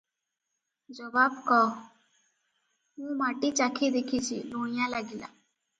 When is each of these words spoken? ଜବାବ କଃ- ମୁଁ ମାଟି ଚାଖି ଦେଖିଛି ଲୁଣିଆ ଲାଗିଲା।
ଜବାବ 0.99 1.43
କଃ- 1.49 1.69
ମୁଁ 3.03 3.21
ମାଟି 3.23 3.55
ଚାଖି 3.61 3.95
ଦେଖିଛି 3.99 4.41
ଲୁଣିଆ 4.55 4.91
ଲାଗିଲା। 4.97 5.25